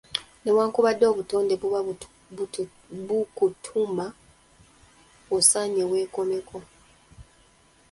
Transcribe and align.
Newankubadde 0.43 1.03
ng'obutonde 1.05 1.53
buba 1.61 1.79
bukutuma 3.07 4.05
osaanye 5.35 5.83
weekomeko. 5.91 6.57